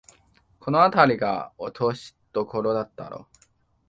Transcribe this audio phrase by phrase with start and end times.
[0.59, 3.35] このあたりが落としどころだろう